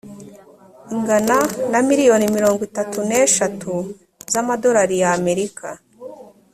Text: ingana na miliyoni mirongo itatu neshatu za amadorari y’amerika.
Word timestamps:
ingana 0.93 1.37
na 1.71 1.79
miliyoni 1.87 2.25
mirongo 2.35 2.61
itatu 2.69 2.97
neshatu 3.09 3.71
za 4.31 4.37
amadorari 4.43 4.95
y’amerika. 5.01 5.67